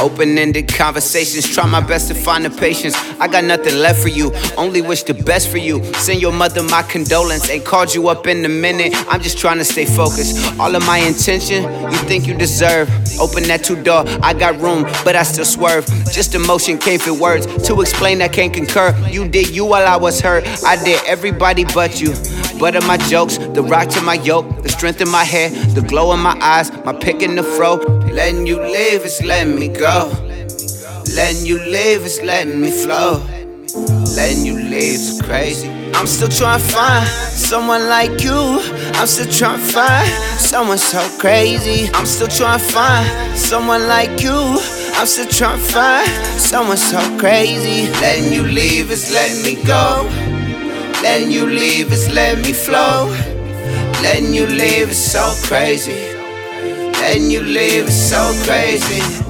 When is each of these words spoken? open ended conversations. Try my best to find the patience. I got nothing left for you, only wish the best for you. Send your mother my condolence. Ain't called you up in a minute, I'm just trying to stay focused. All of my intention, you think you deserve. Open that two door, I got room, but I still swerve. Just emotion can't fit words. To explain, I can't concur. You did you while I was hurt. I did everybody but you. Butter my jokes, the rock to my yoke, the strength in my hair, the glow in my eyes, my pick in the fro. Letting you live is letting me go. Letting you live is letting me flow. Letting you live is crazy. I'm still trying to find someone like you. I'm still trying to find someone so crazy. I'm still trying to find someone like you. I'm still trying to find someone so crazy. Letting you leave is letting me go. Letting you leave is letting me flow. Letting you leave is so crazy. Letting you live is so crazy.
open 0.00 0.38
ended 0.38 0.68
conversations. 0.68 1.48
Try 1.48 1.66
my 1.66 1.80
best 1.80 2.08
to 2.08 2.14
find 2.14 2.44
the 2.44 2.50
patience. 2.50 2.94
I 3.20 3.28
got 3.28 3.44
nothing 3.44 3.76
left 3.76 4.00
for 4.00 4.08
you, 4.08 4.32
only 4.56 4.80
wish 4.82 5.02
the 5.02 5.14
best 5.14 5.48
for 5.48 5.58
you. 5.58 5.82
Send 5.94 6.20
your 6.20 6.32
mother 6.32 6.62
my 6.62 6.82
condolence. 6.82 7.48
Ain't 7.50 7.64
called 7.64 7.94
you 7.94 8.08
up 8.08 8.26
in 8.26 8.44
a 8.44 8.48
minute, 8.48 8.92
I'm 9.08 9.20
just 9.20 9.38
trying 9.38 9.58
to 9.58 9.64
stay 9.64 9.84
focused. 9.84 10.58
All 10.58 10.74
of 10.74 10.86
my 10.86 10.98
intention, 10.98 11.62
you 11.64 11.98
think 12.08 12.26
you 12.26 12.34
deserve. 12.34 12.88
Open 13.20 13.42
that 13.44 13.64
two 13.64 13.82
door, 13.82 14.04
I 14.22 14.34
got 14.34 14.60
room, 14.60 14.82
but 15.04 15.16
I 15.16 15.22
still 15.22 15.44
swerve. 15.44 15.86
Just 16.12 16.34
emotion 16.34 16.78
can't 16.78 17.00
fit 17.00 17.18
words. 17.18 17.46
To 17.68 17.80
explain, 17.80 18.22
I 18.22 18.28
can't 18.28 18.52
concur. 18.52 18.96
You 19.10 19.28
did 19.28 19.50
you 19.50 19.64
while 19.64 19.86
I 19.86 19.96
was 19.96 20.20
hurt. 20.20 20.44
I 20.64 20.82
did 20.82 21.04
everybody 21.06 21.64
but 21.64 22.00
you. 22.00 22.14
Butter 22.58 22.80
my 22.86 22.96
jokes, 22.96 23.38
the 23.38 23.62
rock 23.62 23.88
to 23.90 24.00
my 24.00 24.14
yoke, 24.14 24.62
the 24.62 24.68
strength 24.68 25.00
in 25.00 25.08
my 25.08 25.22
hair, 25.24 25.50
the 25.50 25.80
glow 25.80 26.12
in 26.12 26.20
my 26.20 26.36
eyes, 26.40 26.72
my 26.84 26.92
pick 26.92 27.22
in 27.22 27.36
the 27.36 27.42
fro. 27.42 27.78
Letting 28.18 28.48
you 28.48 28.56
live 28.56 29.04
is 29.04 29.22
letting 29.22 29.54
me 29.54 29.68
go. 29.68 30.10
Letting 31.14 31.46
you 31.46 31.60
live 31.70 32.02
is 32.02 32.20
letting 32.20 32.60
me 32.60 32.72
flow. 32.72 33.22
Letting 34.16 34.44
you 34.44 34.58
live 34.58 34.98
is 34.98 35.22
crazy. 35.22 35.70
I'm 35.94 36.08
still 36.08 36.28
trying 36.28 36.58
to 36.58 36.66
find 36.66 37.06
someone 37.06 37.86
like 37.86 38.20
you. 38.20 38.58
I'm 38.98 39.06
still 39.06 39.30
trying 39.30 39.60
to 39.60 39.72
find 39.72 40.08
someone 40.36 40.78
so 40.78 40.98
crazy. 41.20 41.88
I'm 41.94 42.06
still 42.06 42.26
trying 42.26 42.58
to 42.58 42.64
find 42.64 43.38
someone 43.38 43.86
like 43.86 44.20
you. 44.20 44.58
I'm 44.98 45.06
still 45.06 45.28
trying 45.28 45.60
to 45.60 45.64
find 45.64 46.08
someone 46.40 46.76
so 46.76 46.98
crazy. 47.18 47.88
Letting 48.00 48.32
you 48.32 48.42
leave 48.42 48.90
is 48.90 49.12
letting 49.12 49.44
me 49.44 49.62
go. 49.64 50.02
Letting 51.04 51.30
you 51.30 51.46
leave 51.46 51.92
is 51.92 52.12
letting 52.12 52.42
me 52.42 52.52
flow. 52.52 53.14
Letting 54.02 54.34
you 54.34 54.46
leave 54.46 54.90
is 54.90 55.12
so 55.12 55.32
crazy. 55.46 56.17
Letting 57.08 57.30
you 57.30 57.40
live 57.40 57.88
is 57.88 58.10
so 58.10 58.20
crazy. 58.44 59.27